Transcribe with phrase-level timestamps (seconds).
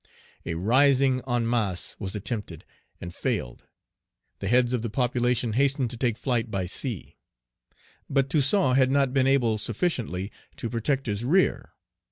[0.43, 2.65] Page 70 A rising en masse was attempted,
[2.99, 3.65] and failed.
[4.39, 7.17] The heads of the population hastened to take flight by sea.
[8.09, 11.73] But Toussaint had not been able sufficiently to protect his rear.